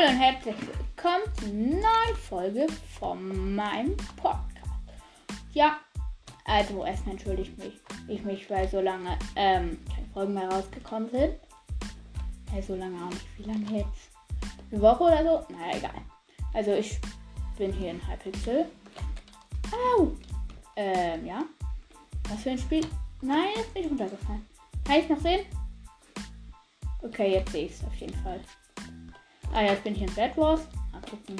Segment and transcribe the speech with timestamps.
[0.00, 2.66] Hallo und herzlich willkommen zur neuen Folge
[2.98, 4.48] von meinem Podcast.
[5.52, 5.78] Ja,
[6.44, 11.34] also erstmal entschuldige mich, ich mich, weil so lange ähm, keine Folgen mehr rausgekommen sind.
[12.54, 13.26] Ja, so lange auch nicht.
[13.38, 14.10] Wie lange jetzt?
[14.70, 15.54] Eine Woche oder so?
[15.54, 16.02] Naja, egal.
[16.54, 16.98] Also ich
[17.58, 18.66] bin hier in Hypixel.
[19.72, 20.12] Au!
[20.76, 21.42] Ähm, ja.
[22.28, 22.86] Was für ein Spiel?
[23.20, 24.46] Nein, ist nicht runtergefallen.
[24.84, 25.44] Kann ich noch sehen?
[27.02, 28.40] Okay, jetzt sehe ich es auf jeden Fall.
[29.52, 30.60] Ah, jetzt bin ich in Bad Wars.
[30.92, 31.36] Mal gucken,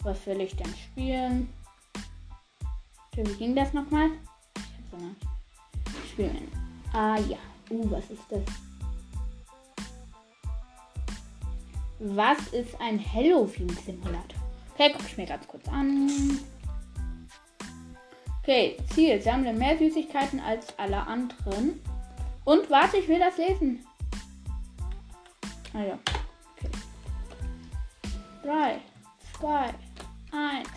[0.00, 1.52] was will ich denn spielen.
[3.14, 4.10] Wie ging das nochmal?
[4.56, 6.10] Ich hab's nicht.
[6.10, 6.50] Spielen.
[6.92, 7.38] Ah ja.
[7.70, 8.42] Uh, was ist das?
[11.98, 14.38] Was ist ein Halloween-Simulator?
[14.74, 16.10] Okay, guck ich mir ganz kurz an.
[18.42, 19.20] Okay, Ziel.
[19.22, 21.80] Sammle mehr Süßigkeiten als alle anderen.
[22.44, 23.84] Und warte, ich will das lesen.
[25.72, 25.98] Ah ja.
[28.46, 28.80] 3,
[29.40, 29.74] 2,
[30.30, 30.68] 1.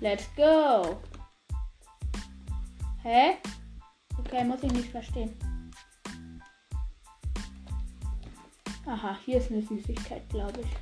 [0.00, 1.00] Let's go.
[3.02, 3.38] Hä?
[4.18, 5.34] Okay, muss ich nicht verstehen.
[8.84, 10.76] Aha, hier ist eine Süßigkeit, glaube ich.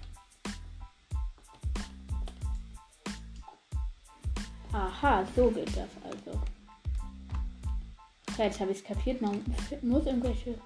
[4.73, 6.41] Aha, so geht das also.
[8.29, 9.23] Okay, jetzt habe ich es kapiert.
[9.23, 9.45] Man
[9.83, 10.59] muss irgendwelche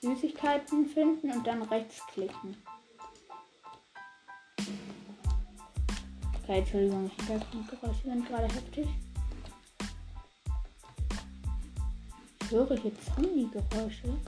[0.00, 2.56] Süßigkeiten finden und dann rechts klicken.
[6.50, 8.88] Okay, Entschuldigung, Hintergrundgeräusche sind gerade heftig.
[12.40, 14.18] Ich höre hier Zombie-Geräusche.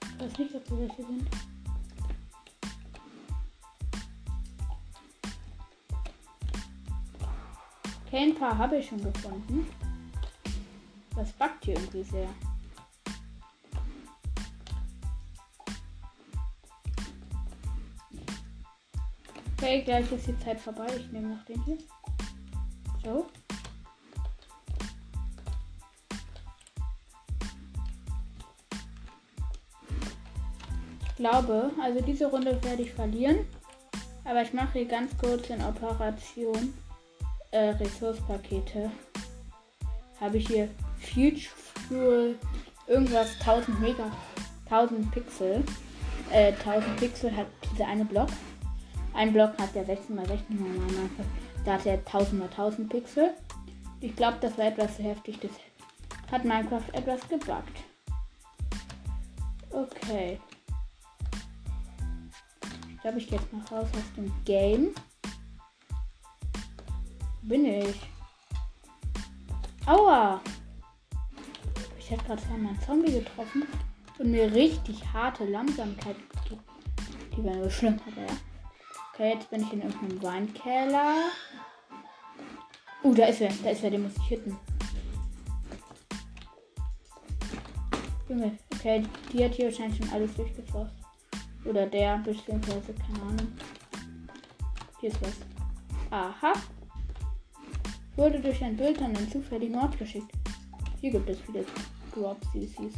[0.00, 1.28] Ich weiß nicht, ob das welche sind.
[8.06, 9.66] Okay, ein paar habe ich schon gefunden.
[11.16, 12.28] Das backt hier irgendwie sehr.
[19.62, 20.86] Okay, gleich ist die Zeit vorbei.
[20.96, 21.76] Ich nehme noch den hier.
[23.04, 23.26] So.
[31.06, 33.40] Ich glaube, also diese Runde werde ich verlieren.
[34.24, 36.72] Aber ich mache hier ganz kurz in Operation
[37.50, 38.90] äh, Ressourcepakete.
[40.22, 40.70] Habe ich hier
[41.12, 42.34] Future
[42.86, 44.10] irgendwas 1000 Mega
[44.70, 45.62] 1000 Pixel.
[46.32, 48.30] Äh, 1000 Pixel hat dieser eine Block.
[49.20, 51.10] Ein Block hat der 16 x 16 mal
[51.66, 53.34] Da hat er 1000 mal 1000 Pixel.
[54.00, 55.38] Ich glaube, das war etwas zu heftig.
[55.40, 55.50] Das
[56.32, 57.84] hat Minecraft etwas gebuggt.
[59.68, 60.40] Okay.
[62.88, 64.94] Ich glaube, ich gehe jetzt mal raus aus dem Game.
[67.42, 68.00] Bin ich?
[69.84, 70.40] Aua!
[71.98, 73.64] Ich hätte gerade einen Zombie getroffen
[74.18, 76.64] und mir richtig harte Langsamkeit gegeben.
[77.36, 78.49] Die wäre nur schlimm, aber ja.
[79.20, 81.14] Okay, jetzt bin ich in irgendeinem Weinkeller.
[83.04, 83.52] Uh, da ist er.
[83.62, 84.56] Da ist er, den muss ich hitten.
[88.30, 90.94] Junge, okay, die hat hier wahrscheinlich schon alles durchgeforscht.
[91.66, 93.52] Oder der, beziehungsweise, keine Ahnung.
[95.00, 95.36] Hier ist was.
[96.10, 96.54] Aha.
[98.16, 100.32] Wurde durch ein Bild an einen zufälligen Ort geschickt.
[100.98, 101.66] Hier gibt es viele
[102.14, 102.94] Drop-CCs.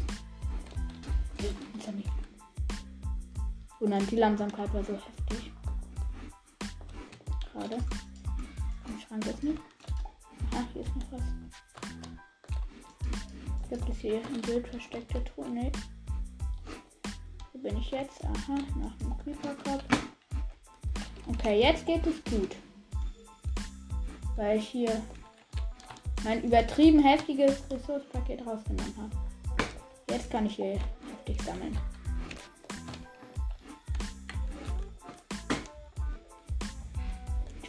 [3.81, 5.53] Und dann die Langsamkeit war so heftig
[7.63, 7.83] gerade.
[8.89, 9.61] Im Schrank ist nicht.
[10.55, 11.23] Ach, hier ist noch was.
[13.71, 15.49] Gibt es hier ein Bild versteckte Truhe?
[15.49, 15.73] Ne.
[17.53, 18.23] Wo bin ich jetzt?
[18.25, 19.85] Aha, nach dem Creeper-Kopf.
[21.29, 22.57] Okay, jetzt geht es gut.
[24.37, 25.01] Weil ich hier
[26.25, 29.17] mein übertrieben heftiges Ressourcepaket rausgenommen habe.
[30.11, 30.79] Jetzt kann ich hier
[31.11, 31.79] heftig sammeln.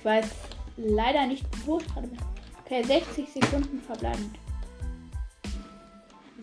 [0.03, 0.31] Ich weiß
[0.75, 2.19] leider nicht, wo ich gerade bin.
[2.65, 4.37] Okay, 60 Sekunden verbleibend.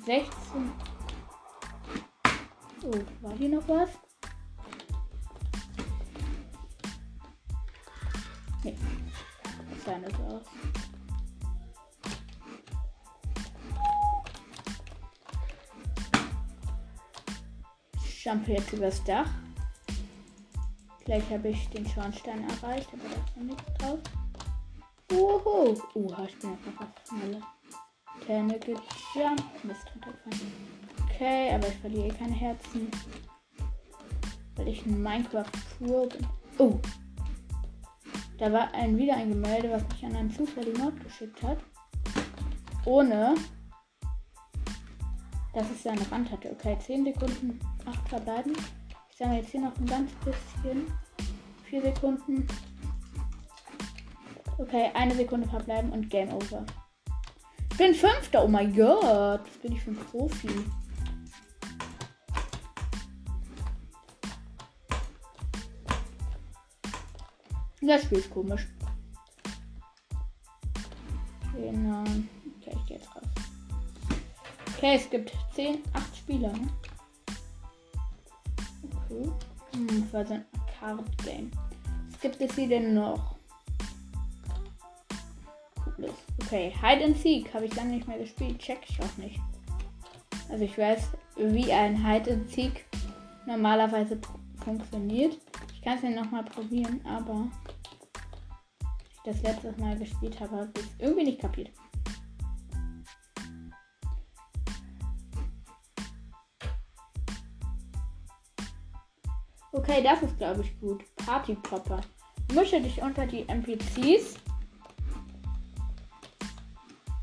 [0.06, 0.72] 16.
[2.86, 2.90] Oh,
[3.20, 3.90] war hier noch was?
[8.64, 8.78] Nee.
[9.74, 10.42] Das sah nicht aus.
[18.06, 19.28] Ich jumpe jetzt übers Dach.
[21.10, 23.98] Gleich habe ich den Schornstein erreicht, aber da ist noch nichts drauf.
[25.10, 25.76] Uhu.
[25.96, 27.40] Uh, ich bin einfach auf schneller
[28.24, 29.64] Terne gejumpt.
[29.64, 30.52] Mist runtergefallen.
[31.02, 32.88] Okay, aber ich verliere eh keine Herzen.
[34.54, 36.28] Weil ich ein Minecraft pur bin.
[36.58, 36.78] Oh.
[38.38, 41.58] Da war ein, wieder ein Gemälde, was mich an einen zufälligen Ort geschickt hat.
[42.84, 43.34] Ohne
[45.54, 46.52] dass es seine Rand hatte.
[46.52, 48.52] Okay, 10 Sekunden, 8 verbleiben.
[49.20, 50.86] Ich sammle jetzt hier noch ein ganz bisschen.
[51.64, 52.46] Vier Sekunden.
[54.56, 56.64] Okay, eine Sekunde verbleiben und Game Over.
[57.70, 58.42] Ich bin Fünfter.
[58.42, 59.42] Oh mein Gott.
[59.44, 60.48] Was bin ich für ein Profi?
[67.82, 68.66] Das Spiel ist komisch.
[71.54, 72.04] Genau.
[72.04, 73.24] Okay, ich gehe jetzt raus.
[74.78, 76.52] Okay, es gibt 10, 8 Spieler.
[76.54, 76.68] Ne?
[79.10, 79.30] Okay.
[79.72, 80.44] Hm, das war so ein
[80.78, 81.50] Card-Game.
[82.10, 83.36] Was gibt es hier denn noch?
[85.84, 86.14] Cooles.
[86.42, 88.58] Okay, Hide and Seek habe ich lange nicht mehr gespielt.
[88.58, 89.40] Check ich auch nicht.
[90.48, 92.84] Also ich weiß, wie ein Hide and Seek
[93.46, 94.18] normalerweise
[94.64, 95.38] funktioniert.
[95.74, 97.48] Ich kann es ja nochmal probieren, aber
[99.12, 101.70] ich das letzte Mal gespielt habe, habe ich es irgendwie nicht kapiert.
[109.90, 111.02] Okay, das ist glaube ich gut.
[111.16, 112.00] Party Popper.
[112.54, 114.36] Mische dich unter die NPCs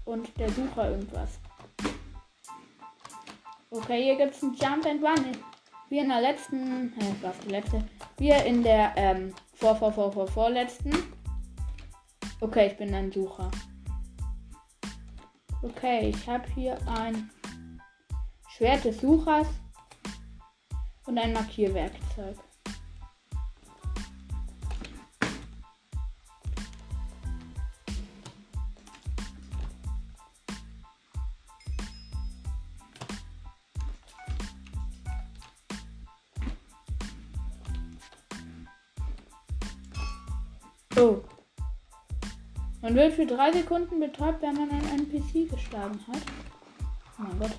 [0.03, 1.39] und der Sucher irgendwas.
[3.69, 5.31] Okay, hier gibt es ein Jump and Run.
[5.87, 7.87] Wie in der letzten, äh, was die letzte?
[8.17, 10.91] Wie in der ähm, vor, vor, vor, vor, vorletzten.
[12.41, 13.49] Okay, ich bin ein Sucher.
[15.61, 17.29] Okay, ich habe hier ein
[18.49, 19.47] Schwert des Suchers
[21.05, 22.35] und ein Markierwerkzeug.
[42.97, 46.21] Wird für drei Sekunden betäubt, wenn man einen NPC geschlagen hat.
[47.19, 47.51] Oh mein Gott.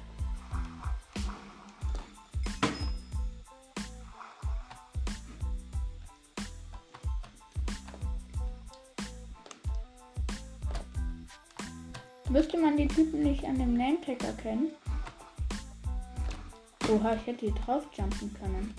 [12.28, 14.72] Müsste man die Typen nicht an dem Nametag erkennen?
[16.90, 18.74] Oha, ich hätte hier drauf jumpen können.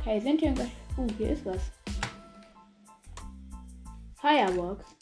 [0.00, 0.72] Okay, sind hier irgendwelche...
[0.96, 1.70] Uh, hier ist was.
[4.20, 5.01] Fireworks.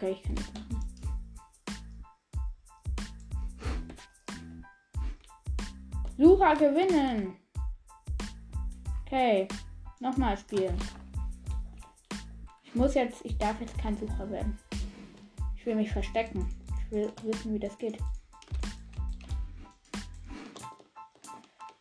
[0.00, 0.80] Okay, ich kann das machen.
[6.16, 7.36] Sucher gewinnen.
[9.04, 9.46] Okay,
[9.98, 10.78] nochmal spielen.
[12.64, 14.58] Ich muss jetzt, ich darf jetzt kein Sucher werden.
[15.54, 16.48] Ich will mich verstecken.
[16.86, 17.98] Ich will wissen, wie das geht.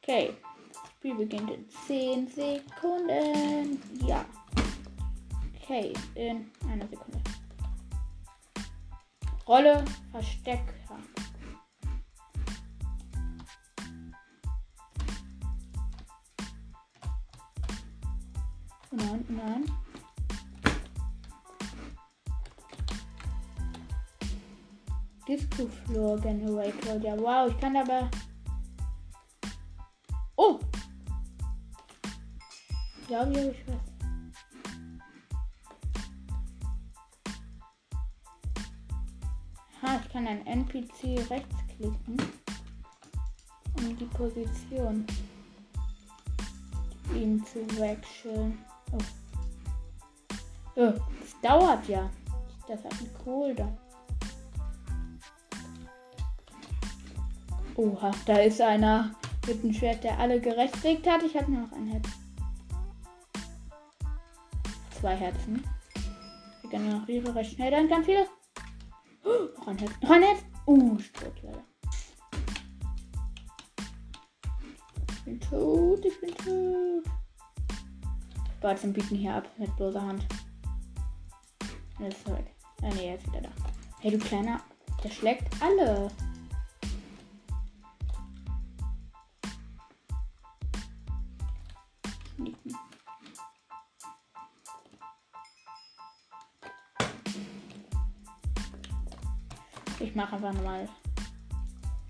[0.01, 0.33] Okay.
[0.73, 3.81] Das Spiel beginnt in 10 Sekunden.
[4.05, 4.25] Ja.
[5.61, 7.18] Okay, in einer Sekunde.
[9.49, 10.75] Rolle Verstecker.
[18.91, 19.65] Nein, nein.
[25.27, 26.97] Disco Floor Generator.
[27.01, 28.07] Ja, wow, ich kann aber.
[30.35, 30.59] Oh!
[33.07, 33.88] Ja, hier habe ich was.
[40.09, 42.17] Ich kann ein NPC rechtsklicken.
[43.77, 45.05] Um die Position
[47.13, 48.57] ihn zu wechseln.
[48.91, 48.97] Oh.
[50.75, 52.09] Oh, das dauert ja.
[52.67, 53.77] Das hat einen Cooldown.
[57.75, 59.11] Oha, da ist einer
[59.45, 61.21] mit einem Schwert, der alle gerechtfertigt hat.
[61.21, 62.07] Ich habe nur noch ein Herz.
[64.99, 65.63] Zwei Herzen.
[66.63, 68.27] Ich generiere recht schnell dann ganz viele.
[69.59, 70.39] Noch ein Herz.
[70.65, 70.67] Noch.
[70.67, 71.63] Uh, tot leider.
[75.11, 77.03] Ich bin tot, ich bin tot.
[78.61, 80.25] Warte, zum bieten hier ab mit bloßer Hand.
[81.99, 82.55] Jetzt ist weg.
[82.81, 83.49] Ah, nee, er ist wieder da.
[83.99, 84.61] Hey, du kleiner.
[85.03, 86.09] Der schlägt alle.
[99.99, 100.87] Ich mache einfach nochmal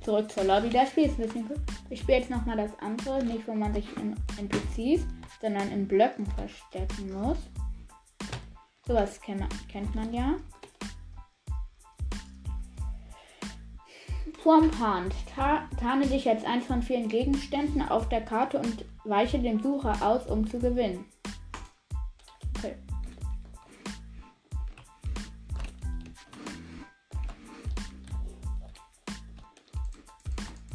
[0.01, 0.69] zurück zur Lobby.
[0.69, 1.49] Das Spiel ist ein bisschen.
[1.89, 5.05] Ich spiele jetzt nochmal das andere, nicht wo man sich in NPCs,
[5.41, 7.37] sondern in Blöcken verstecken muss.
[8.85, 10.35] Sowas kennt man, ja.
[14.45, 15.13] Hunt.
[15.35, 19.95] Ta tarne dich als eins von vielen Gegenständen auf der Karte und weiche dem Sucher
[20.01, 21.05] aus, um zu gewinnen.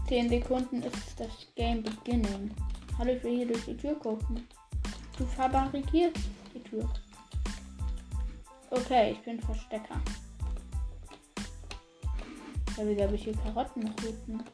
[0.08, 2.54] 10 Sekunden ist das Game beginning.
[2.98, 4.46] Hallo, ich will hier durch die Tür gucken.
[5.16, 6.18] Du fabrikierst
[6.54, 6.88] die Tür.
[8.70, 10.00] Okay, ich bin Verstecker.
[12.76, 14.44] Ja, wie habe ich hier Karotten ruten?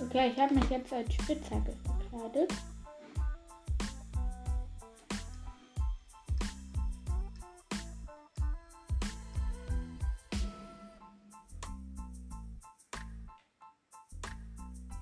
[0.00, 2.52] Okay, ich habe mich jetzt als Spitzhacke verkleidet.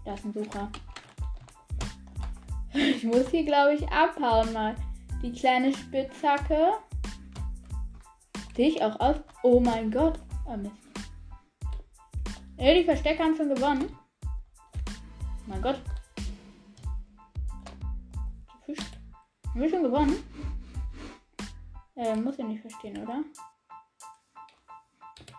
[0.04, 0.71] Da ist ein Sucher.
[2.75, 4.75] Ich muss hier, glaube ich, abhauen mal.
[5.23, 6.73] Die kleine Spitzhacke.
[8.56, 9.16] Sehe ich auch aus.
[9.42, 10.18] Oh mein Gott.
[10.47, 10.73] Oh Mist.
[12.56, 13.94] Ey, die Verstecker haben schon gewonnen.
[14.25, 15.82] Oh mein Gott.
[19.52, 20.16] Haben wir schon gewonnen?
[21.94, 23.23] Äh, muss ich nicht verstehen, oder?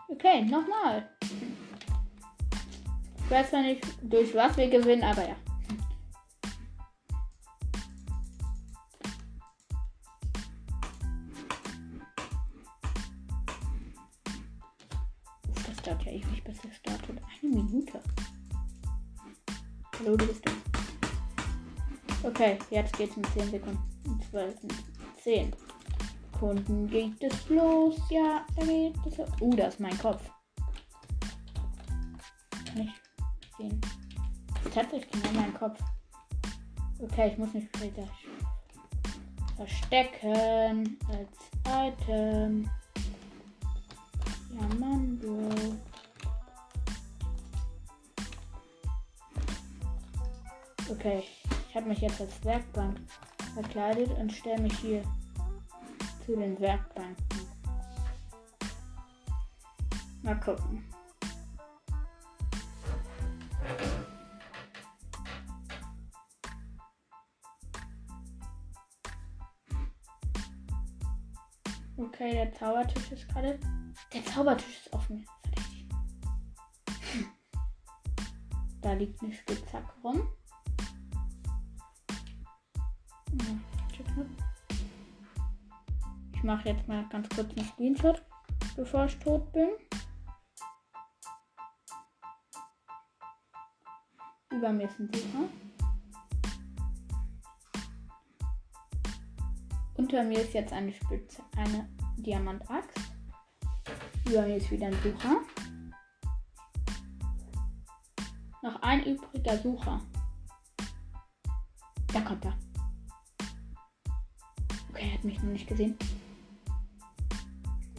[0.08, 1.10] Okay, nochmal.
[3.26, 5.36] Ich weiß zwar nicht, durch was wir gewinnen, aber ja.
[15.68, 17.20] Das dauert ja ewig, bis es startet.
[17.42, 18.02] Eine Minute.
[20.00, 20.52] Hallo, du bist du.
[22.28, 23.80] Okay, jetzt geht's in 10 Sekunden.
[24.32, 24.56] 12,
[25.24, 25.54] 10
[26.32, 27.96] Sekunden geht es los.
[28.10, 29.30] Ja, da geht es los.
[29.42, 30.33] Uh, da ist mein Kopf.
[33.58, 33.82] Sehen.
[34.74, 35.80] Tatsächlich genau mein Kopf.
[37.00, 38.08] Okay, ich muss mich später
[39.58, 41.30] verstecken als
[41.68, 42.70] Item.
[44.54, 45.76] Ja, Mann, Bro.
[50.90, 51.24] Okay,
[51.70, 53.00] ich habe mich jetzt als Werkbank
[53.54, 55.04] verkleidet und stelle mich hier
[56.26, 57.16] zu den Werkbanken.
[60.22, 60.84] Mal gucken.
[72.24, 73.60] Okay, der Zaubertisch ist gerade.
[74.14, 75.26] Der Zaubertisch ist offen.
[78.82, 80.30] Da liegt eine Spitzhacke rum.
[86.34, 88.24] Ich mache jetzt mal ganz kurz einen Screenshot,
[88.78, 89.72] bevor ich tot bin.
[94.50, 95.50] Über mir ist ein Sucher.
[99.96, 101.90] Unter mir ist jetzt eine Spitze, eine
[102.24, 103.00] Diamantaxt.
[104.26, 105.42] Über mir ist wieder ein Sucher.
[108.62, 110.02] Noch ein übriger Sucher.
[112.14, 112.58] Da kommt er.
[114.90, 115.98] Okay, er hat mich noch nicht gesehen.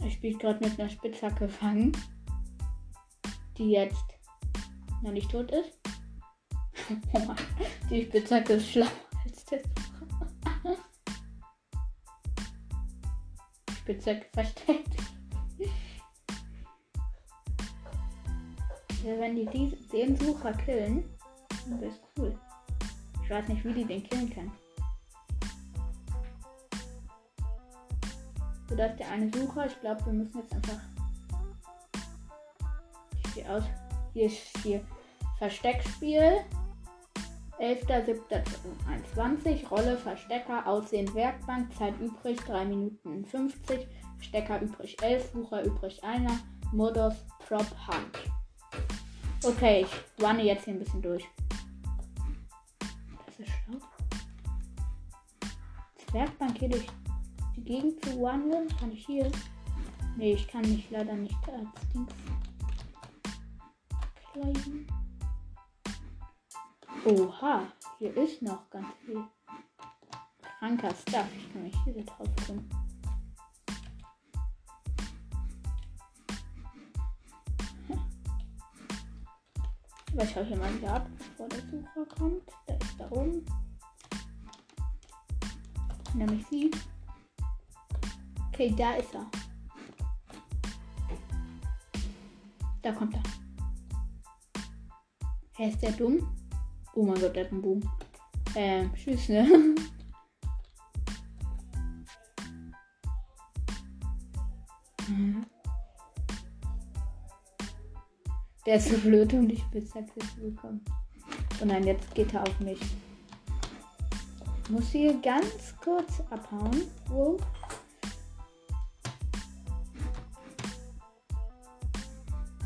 [0.01, 1.91] Er spielt gerade mit einer Spitzhacke fangen,
[3.57, 4.05] die jetzt
[5.03, 5.79] noch nicht tot ist.
[7.89, 8.87] Die Spitzhacke ist schlauer
[9.23, 9.61] als der
[13.85, 14.95] Spitzhacke versteckt.
[19.03, 21.07] Ja, wenn die den Sucher killen,
[21.69, 22.35] dann wäre es cool.
[23.23, 24.51] Ich weiß nicht, wie die den killen können.
[28.67, 29.67] So, da ist der eine Sucher.
[29.67, 30.79] Ich glaube, wir müssen jetzt einfach.
[33.35, 33.63] Hier aus.
[34.13, 34.83] Hier ist hier
[35.37, 36.43] Versteckspiel.
[37.59, 39.67] 11.07.2021.
[39.69, 40.67] Rolle Verstecker.
[40.67, 41.73] Aussehen Werkbank.
[41.75, 43.87] Zeit übrig 3 Minuten 50.
[44.19, 45.31] Stecker übrig 11.
[45.33, 46.31] Sucher übrig 1.
[46.71, 47.15] Modus
[47.47, 48.31] Prop Hunt.
[49.43, 51.25] Okay, ich runne jetzt hier ein bisschen durch.
[53.25, 53.79] Das ist schlau.
[56.11, 56.87] Werkbank hier durch
[57.55, 58.67] die Gegend zu wandeln.
[58.79, 59.31] Kann ich hier?
[60.17, 62.13] Nee, ich kann mich leider nicht als Dings
[64.31, 64.87] kleiden.
[67.07, 67.67] Oha,
[67.99, 69.23] hier ist noch ganz viel
[70.41, 71.27] kranker Stuff.
[71.37, 72.67] Ich kann mich hier drauf tun.
[80.13, 82.41] Aber ich schaue hier mal wieder ab, bevor der Sucher kommt.
[82.67, 83.45] Der ist da oben.
[86.17, 86.75] Er mich sieht.
[88.47, 89.29] Okay, da ist er.
[92.81, 93.23] Da kommt er.
[95.57, 96.44] Hä, ist der dumm?
[96.95, 97.81] Oh mein Gott, der hat einen Boom.
[98.55, 99.75] Ähm, tschüss, ne?
[108.65, 110.83] Der ist so blöd, um die Spitzhacke zu bekommen.
[111.61, 112.79] Und nein, jetzt geht er auf mich.
[114.63, 116.83] Ich muss hier ganz kurz abhauen.
[117.07, 117.37] Wo?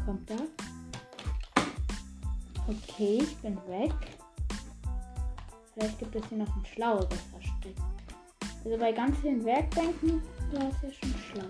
[0.06, 0.38] Kommt da?
[2.68, 4.19] Okay, ich bin weg.
[5.80, 7.76] Vielleicht gibt es hier noch ein schlaueres Versteck.
[8.66, 10.22] Also bei ganz vielen Werkbänken
[10.52, 11.46] war es ja schon schlau.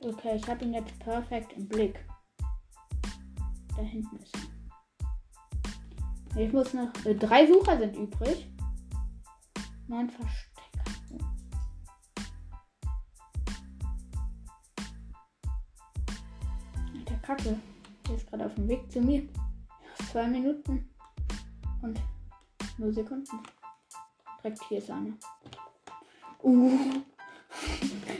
[0.00, 2.02] Okay, ich habe ihn jetzt perfekt im Blick.
[3.76, 4.34] Da hinten ist
[6.34, 6.40] er.
[6.40, 6.88] Ich muss noch.
[7.04, 8.50] Äh, drei Sucher sind übrig.
[9.86, 10.84] Neun Verstecker.
[17.06, 17.60] Der Kacke.
[18.08, 19.28] Der ist gerade auf dem Weg zu mir.
[20.10, 20.88] Zwei Minuten.
[21.82, 22.00] Und
[22.78, 23.38] nur Sekunden.
[24.42, 25.14] Direkt hier ist einer.
[26.42, 26.78] Uh.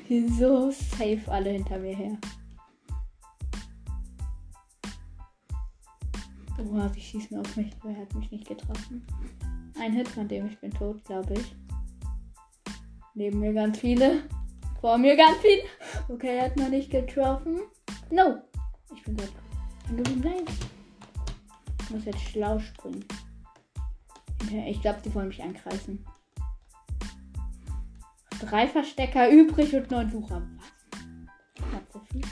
[0.38, 2.18] so safe alle hinter mir her.
[6.58, 7.72] Oha, die schießen auf mich.
[7.84, 9.06] Wer hat mich nicht getroffen?
[9.80, 11.54] Ein Hit, von dem ich bin tot, glaube ich.
[13.14, 14.24] Neben mir ganz viele.
[14.80, 15.62] Vor mir ganz viele.
[16.08, 17.60] Okay, er hat noch nicht getroffen.
[18.10, 18.38] No.
[18.94, 19.32] Ich bin tot.
[19.90, 20.44] Nein.
[21.82, 23.04] Ich muss jetzt schlau springen.
[24.50, 26.04] Ich glaube, die wollen mich ankreisen.
[28.40, 30.42] Drei Verstecker übrig und neun Sucher.
[30.56, 31.64] Was?
[31.68, 32.22] Knapp so viel.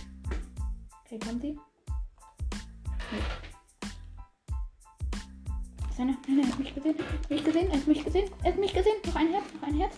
[1.04, 1.52] Okay, kommt die?
[1.52, 3.18] Nee.
[5.98, 6.96] Nein, nein, er hat mich gesehen.
[7.28, 8.30] Mich gesehen, er hat mich gesehen.
[8.42, 8.96] Er hat mich gesehen.
[9.06, 9.96] Noch ein Herz, noch ein Herz.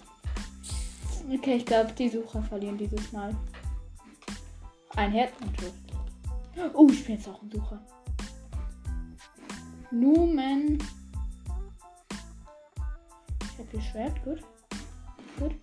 [1.31, 3.37] Okay, ich glaube, die Sucher verlieren dieses Mal.
[4.97, 5.75] Ein Herz und tot.
[6.75, 7.81] Oh, ich bin jetzt auch ein Sucher.
[9.91, 10.79] Numen.
[13.71, 14.43] Viel Schwert, gut.
[15.39, 15.55] Gut.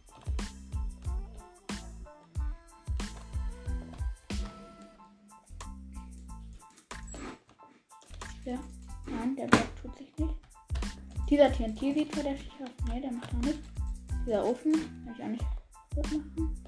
[8.45, 8.59] Ja.
[9.07, 10.35] Nein, der Block tut sich nicht.
[11.29, 12.87] Dieser TNT sieht verdächtig aus.
[12.87, 13.67] Ne, der macht auch nichts.
[14.25, 14.73] Dieser Ofen
[15.05, 15.45] kann ich auch nicht
[15.95, 16.65] gut machen.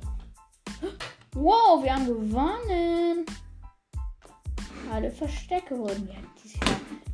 [1.33, 3.25] Wow, wir haben gewonnen.
[4.91, 6.57] Alle Verstecke wurden jetzt.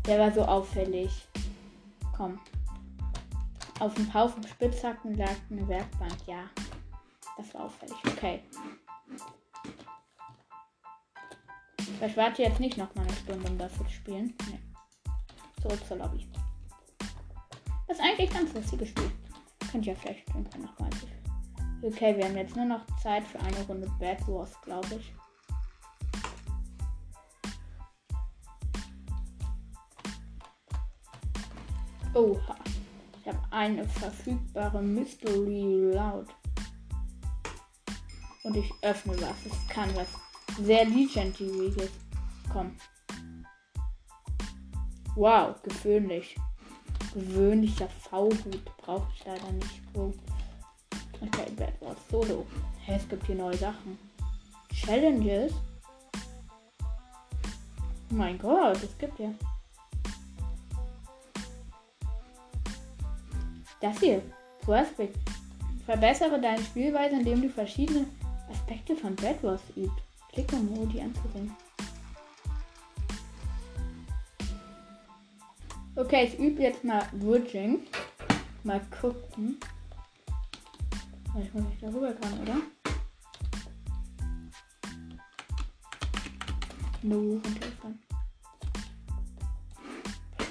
[0.06, 1.28] Der war so auffällig.
[2.16, 2.40] Komm.
[3.80, 6.16] Auf dem Haufen Spitzhacken lag eine Werkbank.
[6.28, 6.50] Ja.
[7.38, 7.96] Das war auffällig.
[8.06, 8.42] Okay.
[12.06, 14.34] Ich warte jetzt nicht noch mal eine Stunde, um das zu spielen.
[14.50, 14.60] Nee.
[15.62, 16.28] Zurück zur Lobby.
[17.88, 19.12] Das ist eigentlich ganz lustiges Spiel.
[19.72, 20.90] Könnt ihr vielleicht irgendwann noch mal
[21.86, 25.14] Okay, wir haben jetzt nur noch Zeit für eine Runde Bad Wars, glaube ich.
[32.14, 32.63] Oha.
[33.26, 36.28] Ich habe eine verfügbare Mystery Loud.
[38.44, 39.46] Und ich öffne was.
[39.46, 40.10] Es kann was
[40.62, 41.90] sehr Legendaryes.
[42.52, 42.76] Komm.
[45.16, 46.36] Wow, gewöhnlich.
[47.14, 49.82] Gewöhnlicher V-Hut brauche ich leider nicht.
[49.94, 50.12] Oh.
[51.22, 52.46] Okay, Bad Wars Solo.
[52.82, 53.98] Hey, es gibt hier neue Sachen.
[54.74, 55.54] Challenges.
[58.12, 59.32] Oh mein Gott, es gibt ja.
[63.84, 64.22] Das hier.
[64.62, 65.18] Prospect.
[65.86, 68.06] Verbessere deine Spielweise, indem du verschiedene
[68.50, 69.92] Aspekte von Bad Wars übst.
[70.32, 71.54] Klicke, um die anzusehen.
[75.98, 77.80] Okay, ich übe jetzt mal Bridging.
[78.64, 79.58] Mal gucken.
[81.44, 82.56] Ich muss nicht darüber kann, oder?
[87.02, 88.00] No, runterfallen.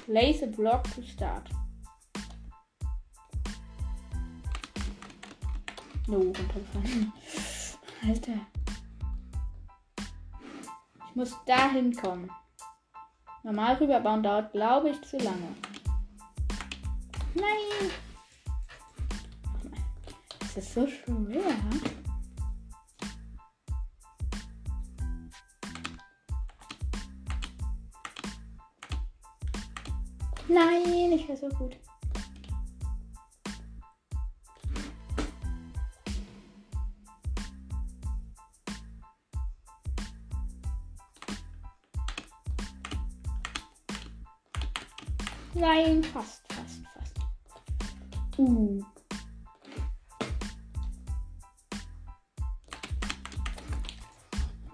[0.05, 1.49] Place a block to start.
[6.13, 7.11] No, runterfallen.
[8.07, 8.35] Alter.
[11.09, 12.31] Ich muss da hinkommen.
[13.43, 15.57] Normal rüberbauen dauert, glaube ich, zu lange.
[17.35, 17.91] Nein!
[20.41, 21.41] Das ist so schwer.
[30.47, 31.79] Nein, ich wäre so gut.
[45.63, 47.17] Nein, fast, fast, fast.
[48.37, 48.85] Uh.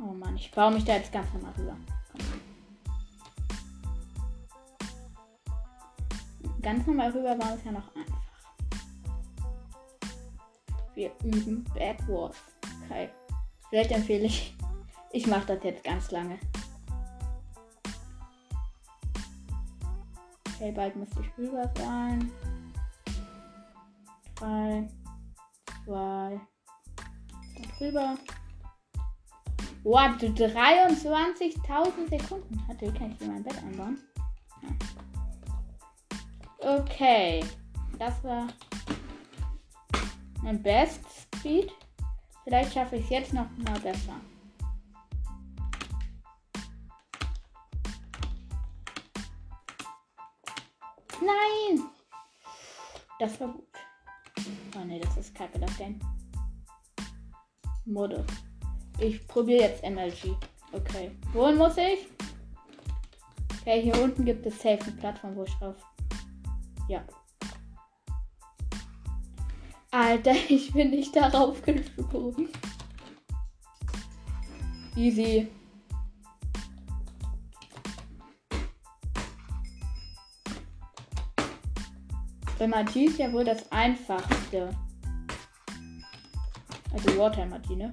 [0.00, 1.76] Oh Mann, ich baue mich da jetzt ganz normal rüber.
[6.62, 8.22] Ganz normal rüber war es ja noch einfach.
[10.94, 12.36] Wir üben Bad Wars.
[12.86, 13.10] Okay.
[13.68, 14.54] Vielleicht empfehle ich.
[15.10, 16.38] Ich mache das jetzt ganz lange.
[20.58, 22.32] Okay, bald müsste ich rüber sein.
[24.34, 24.88] 3,
[25.84, 26.40] 2,
[27.80, 28.18] rüber.
[29.84, 30.20] What?
[30.20, 32.66] 23.000 Sekunden.
[32.66, 33.98] Hatte kann ich hier mein Bett einbauen?
[36.60, 36.76] Ja.
[36.80, 37.44] Okay.
[38.00, 38.48] Das war
[40.42, 41.04] mein Best
[41.36, 41.70] Speed.
[42.42, 44.14] Vielleicht schaffe ich es jetzt noch mal besser.
[51.20, 51.84] Nein!
[53.18, 53.64] Das war gut.
[54.76, 55.98] Oh ne, das ist kacke, das denn.
[57.84, 58.24] Mode.
[59.00, 60.36] Ich probiere jetzt MLG.
[60.72, 61.10] Okay.
[61.32, 62.06] Wohin muss ich?
[63.60, 65.76] Okay, hier unten gibt es safe eine Plattform, wo ich drauf.
[66.88, 67.04] Ja.
[69.90, 72.48] Alter, ich bin nicht darauf geflogen.
[74.96, 75.48] Easy.
[82.60, 84.74] Remagie ist ja wohl das einfachste.
[86.92, 87.92] Also Water Magie, ne?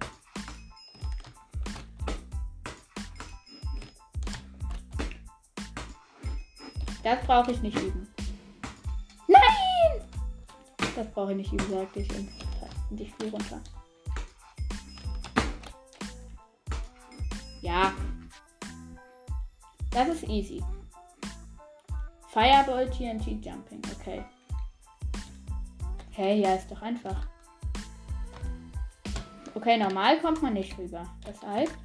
[7.04, 8.08] Das brauche ich nicht üben.
[9.28, 10.02] Nein!
[10.96, 12.10] Das brauche ich nicht üben, sagte ich.
[12.90, 13.62] Und, ich spiele runter.
[17.62, 17.94] Ja.
[19.92, 20.64] Das ist easy.
[22.30, 24.26] Fireball TNT Jumping, okay.
[26.16, 27.28] Hey, ja, ist doch einfach.
[29.54, 31.06] Okay, normal kommt man nicht rüber.
[31.26, 31.76] Das heißt.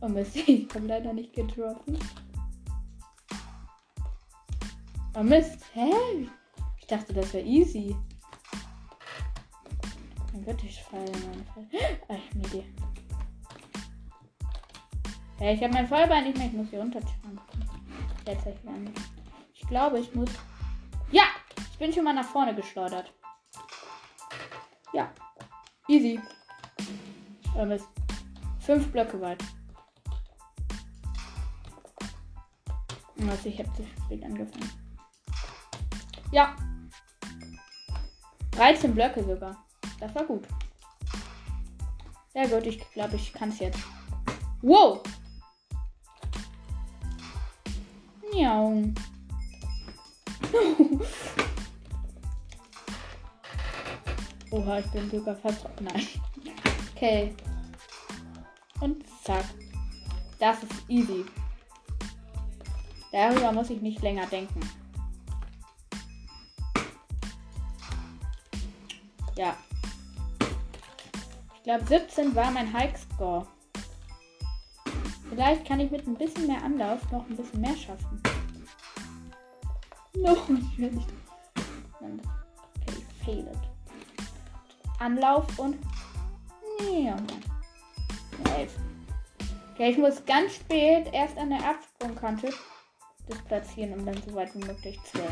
[0.00, 1.96] Oh Mist, ich habe leider nicht getroffen.
[5.14, 5.92] Oh Mist, hä?
[6.78, 7.94] Ich dachte, das wäre easy.
[10.32, 11.68] Mein Gott, ich falle meine Fall.
[12.08, 12.64] Ah, ich habe eine Idee.
[15.38, 16.48] Hey, ich habe mein Feuerbein nicht mehr.
[16.48, 17.40] Ich muss hier runterjumpen.
[18.26, 19.00] Jetzt ich nicht.
[19.54, 20.30] Ich glaube, ich muss.
[21.78, 23.14] Ich bin schon mal nach vorne geschleudert.
[24.92, 25.12] Ja.
[25.86, 26.20] Easy.
[27.56, 27.86] Oh Mist.
[28.58, 29.38] Fünf Blöcke weit.
[33.20, 34.72] Also ich habe zu spät angefangen.
[36.32, 36.56] Ja.
[38.56, 39.64] 13 Blöcke sogar.
[40.00, 40.48] Das war gut.
[42.32, 43.78] Sehr gut, ich glaube, ich kann es jetzt.
[44.62, 45.00] Wow!
[48.32, 48.82] Miau.
[54.50, 55.66] Oha, ich bin sogar fast.
[55.80, 56.06] Nein.
[56.94, 57.34] Okay.
[58.80, 59.44] Und zack.
[60.38, 61.24] Das ist easy.
[63.12, 64.60] Darüber muss ich nicht länger denken.
[69.36, 69.56] Ja.
[71.56, 73.46] Ich glaube 17 war mein Hike-Score.
[75.28, 78.22] Vielleicht kann ich mit ein bisschen mehr Anlauf noch ein bisschen mehr schaffen.
[80.14, 81.08] No, ich will nicht.
[82.00, 83.67] Okay, failed.
[84.98, 85.76] Anlauf und.
[86.92, 87.16] Ja.
[89.72, 92.50] Okay, ich muss ganz spät erst an der Absprungkante
[93.28, 95.30] das platzieren, um dann so weit wie möglich 12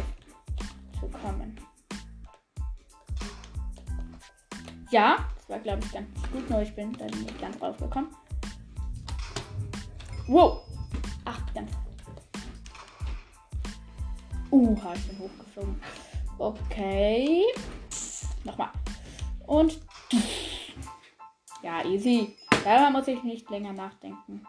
[1.00, 1.59] zu kommen.
[4.90, 8.11] Ja, das war glaube ich ganz gut, nur ich bin da nicht ganz rausgekommen.
[10.29, 10.62] Wow!
[11.24, 11.72] Ach, ganz.
[14.50, 15.81] Uh, ich bin hochgeflogen.
[16.38, 17.44] Okay.
[18.44, 18.70] Nochmal.
[19.47, 19.81] Und.
[21.63, 22.37] Ja, easy.
[22.65, 24.47] Darüber muss ich nicht länger nachdenken.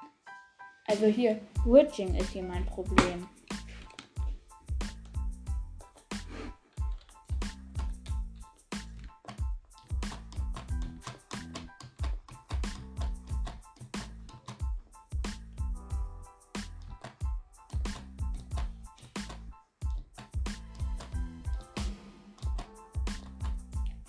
[0.85, 3.27] Also hier, Witching ist hier mein Problem.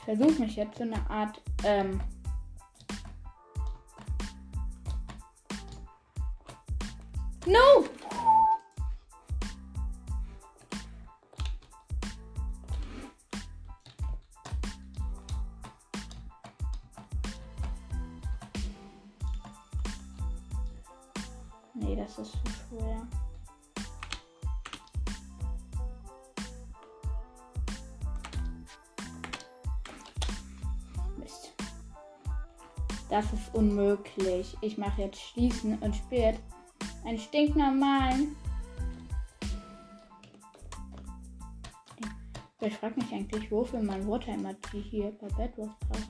[0.09, 2.01] Versuche mich jetzt so eine Art ähm,
[7.45, 7.85] No!
[33.59, 34.57] Unmöglich.
[34.61, 36.39] Ich mache jetzt Schließen und spielt
[37.05, 38.37] einen stinknormalen.
[42.61, 46.09] Ich frage mich eigentlich, wofür man Water Emoji hier bei Bedwars braucht.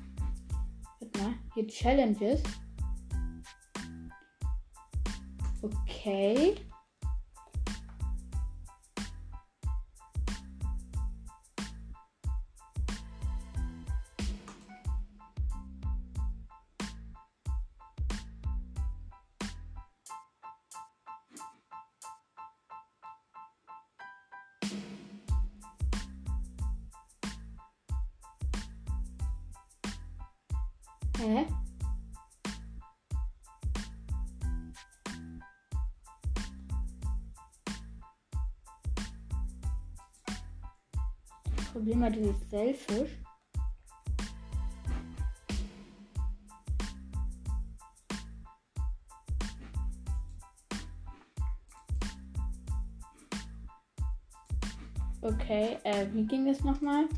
[1.01, 2.43] Warte mal, hier Challenges.
[5.63, 6.55] Okay.
[41.89, 43.11] Probier mal dieses Selfish.
[55.23, 57.09] Okay, äh, wie ging es nochmal?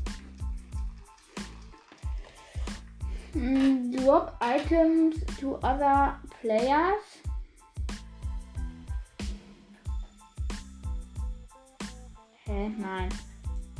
[3.33, 7.03] Mm, drop items to other players.
[12.45, 12.69] Hä?
[12.77, 13.30] Nein.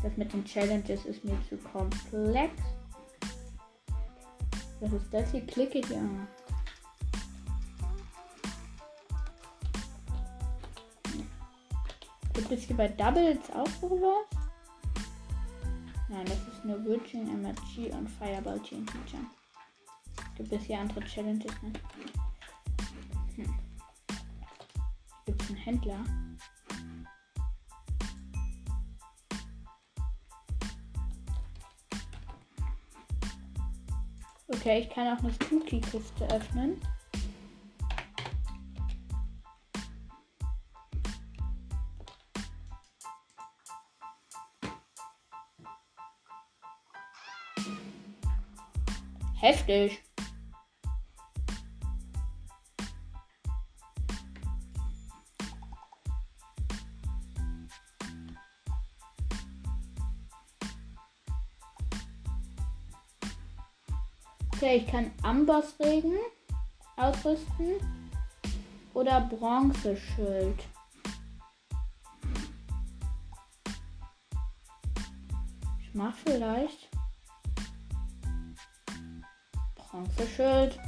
[0.03, 2.53] Das mit den Challenges ist mir zu komplex.
[4.79, 5.45] Was ist das hier?
[5.45, 6.27] Klicke hier.
[12.33, 14.25] Gibt es hier bei Doubles auch sowas?
[16.09, 19.23] Nein, das ist nur Virgin, MRG und Fireball Team Feature.
[20.35, 21.51] Gibt es hier andere Challenges?
[21.61, 21.73] Ne?
[23.35, 23.53] Hm.
[25.25, 26.03] Gibt es einen Händler?
[34.53, 36.81] Okay, ich kann auch eine Spooky-Kiste öffnen.
[49.39, 50.03] Heftig.
[64.61, 66.19] Okay, ich kann Ambossregen
[66.95, 67.77] ausrüsten
[68.93, 70.59] oder Bronzeschild.
[75.79, 76.89] Ich mach vielleicht
[79.73, 80.79] Bronzeschild.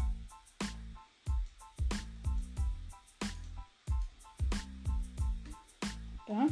[6.28, 6.46] Ja.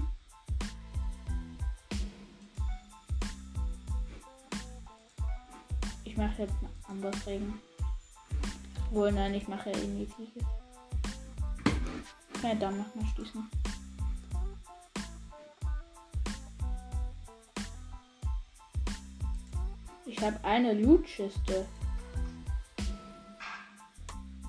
[6.22, 6.54] Mache jetzt
[6.88, 7.60] Ambossregen.
[8.92, 10.46] Wohl, nein, ich mache eh nie Siege.
[12.44, 13.50] Ja, dann nochmal schließen.
[20.06, 21.66] Ich habe eine Loot-Kiste.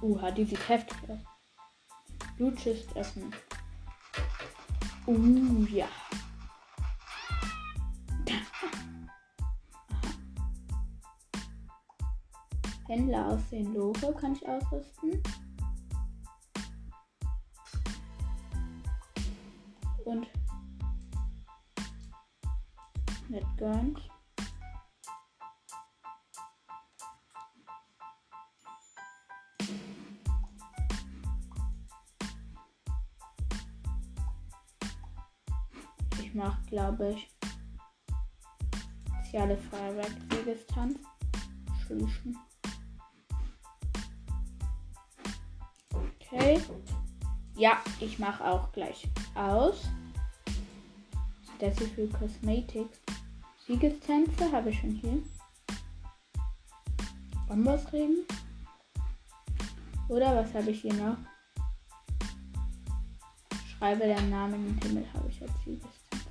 [0.03, 1.21] Uha, die sieht heftig aus.
[2.37, 3.35] Loot-Kiste öffnen.
[5.07, 5.89] Uh, ja.
[12.93, 15.23] Händler aussehen Lore kann ich ausrüsten.
[20.05, 20.27] Und
[23.31, 23.99] Netguns.
[36.21, 37.31] Ich mach, glaube ich,
[39.25, 40.99] soziale Feuerwerk-Siegestanz.
[41.87, 42.37] Schließen.
[46.53, 46.63] Okay.
[47.57, 49.89] Ja, ich mache auch gleich aus.
[51.59, 52.99] Das ist für Cosmetics.
[53.67, 55.23] Siegestänze habe ich schon hier.
[57.49, 58.27] Bambusregen.
[60.09, 61.17] Oder was habe ich hier noch?
[63.67, 66.29] Schreibe den Namen in den Himmel habe ich als Siegestänze.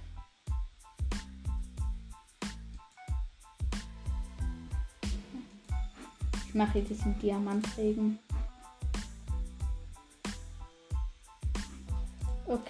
[6.48, 8.20] Ich mache hier diesen Diamantregen.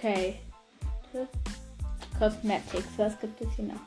[0.04, 0.42] Okay.
[2.18, 3.82] Cosmetics, was gibt es hier noch?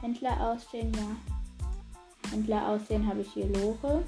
[0.00, 2.30] Händler aussehen, ja.
[2.30, 4.04] Händler aussehen habe ich hier Lore.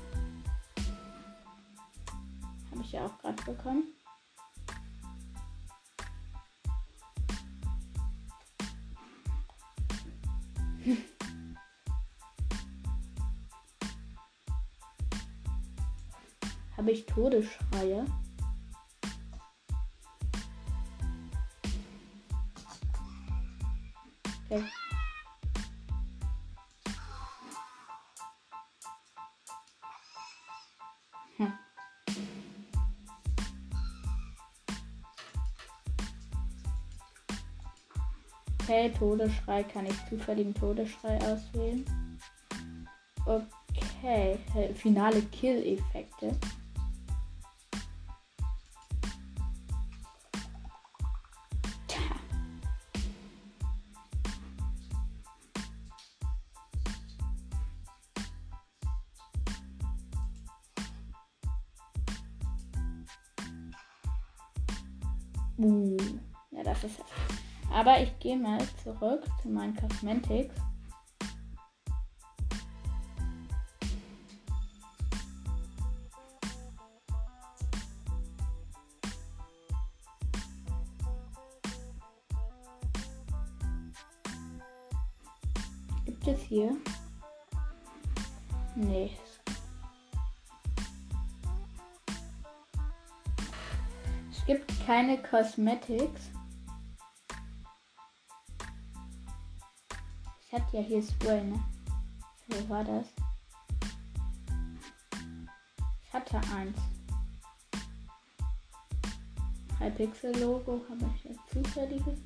[2.71, 3.89] Habe ich ja auch gerade bekommen.
[17.09, 18.05] Todesschreie?
[24.51, 24.65] Okay.
[31.37, 31.53] Hm.
[38.63, 41.85] Okay, Todesschrei kann ich zufälligen Todesschrei auswählen.
[43.27, 44.39] Okay,
[44.75, 46.35] finale Kill-Effekte.
[67.89, 70.55] Aber ich gehe mal zurück zu meinen Cosmetics.
[86.05, 86.77] Gibt es hier?
[88.75, 89.13] Nee.
[94.31, 96.31] Es gibt keine Cosmetics.
[100.69, 101.59] Hatte ja hier Spray, ne?
[102.49, 103.07] Wo war das?
[106.03, 106.77] Ich hatte eins.
[109.79, 112.19] Hypixel-Logo habe ich jetzt zufälliges.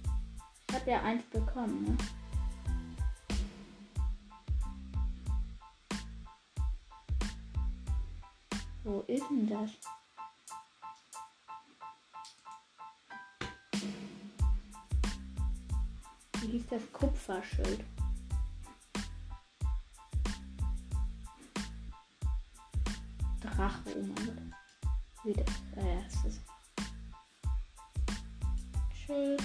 [0.69, 1.97] Ich habe ja eins bekommen, ne?
[8.83, 9.71] Wo ist denn das?
[16.41, 17.85] Wie hieß das Kupferschild?
[23.63, 24.43] Drache, oh mein Gott.
[25.23, 25.47] Wie das?
[25.77, 26.41] Ah ja, es ist.
[28.93, 29.43] Schild.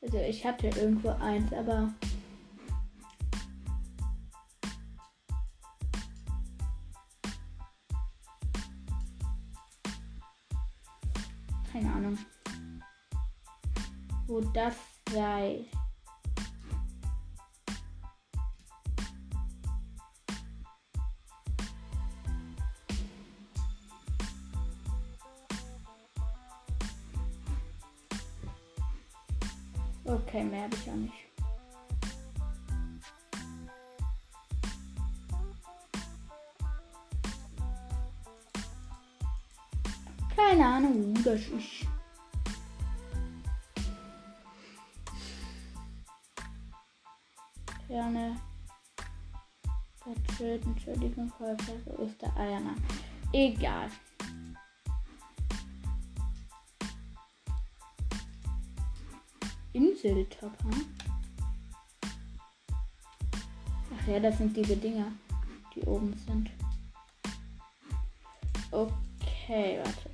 [0.00, 1.92] Also ich hatte irgendwo eins, aber
[11.70, 12.18] keine Ahnung,
[14.26, 14.76] wo das
[15.12, 15.66] sei.
[30.04, 31.14] Okay, mehr habe ich auch nicht.
[40.36, 41.86] Keine Ahnung, wo das ist.
[47.88, 48.36] Gerne.
[50.36, 52.60] Schild, Entschuldigung, Vollfläche, Ostereier.
[52.60, 52.74] na.
[53.32, 53.88] Egal.
[60.04, 60.68] Inseltopper.
[63.96, 65.06] Ach ja, das sind diese Dinger,
[65.74, 66.50] die oben sind.
[68.70, 70.13] Okay, warte.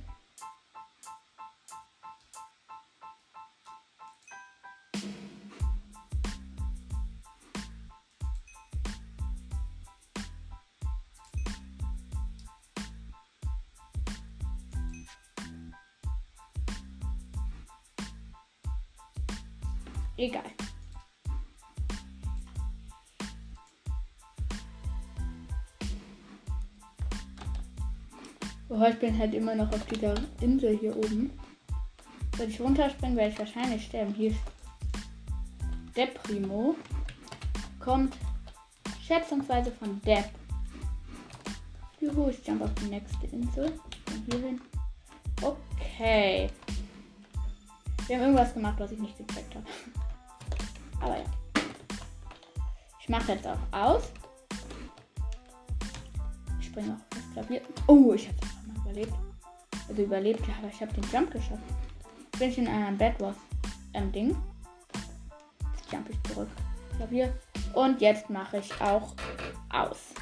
[20.21, 20.43] Egal.
[28.69, 31.31] Oh, ich bin halt immer noch auf dieser Insel hier oben.
[32.37, 34.13] Wenn ich runterspringe, werde ich wahrscheinlich sterben.
[34.13, 34.41] Hier ist
[35.95, 36.75] der Primo.
[37.79, 38.15] Kommt
[39.03, 40.29] schätzungsweise von Depp.
[41.99, 43.73] Juhu, ich jump auf die nächste Insel.
[44.05, 44.61] Von hier hin.
[45.41, 46.51] Okay.
[48.05, 49.65] Wir haben irgendwas gemacht, was ich nicht gecheckt habe.
[51.01, 51.25] Aber ja.
[52.99, 54.03] Ich mache jetzt auch aus.
[56.59, 57.61] Ich springe auf das Klavier.
[57.87, 59.13] Oh, ich habe es einfach mal überlebt.
[59.89, 61.63] Also überlebt, ja, aber ich habe den Jump geschafft.
[62.23, 63.35] Jetzt bin ich in einem Bad Wars
[63.93, 64.11] ähm.
[64.13, 66.49] Jetzt jump ich zurück.
[66.97, 67.33] Klavier.
[67.73, 69.13] Und jetzt mache ich auch
[69.69, 70.13] aus.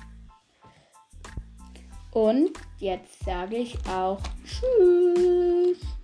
[2.11, 5.98] Und jetzt sage ich auch Tschüss.